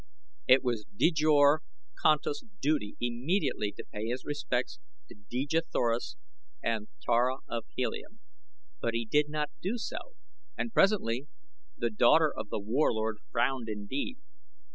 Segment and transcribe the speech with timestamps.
[0.47, 1.59] It was Djor
[2.01, 6.15] Kantos' duty immediately to pay his respects to Dejah Thoris
[6.63, 8.19] and Tara of Helium;
[8.81, 10.15] but he did not do so
[10.57, 11.27] and presently
[11.77, 14.17] the daughter of The Warlord frowned indeed.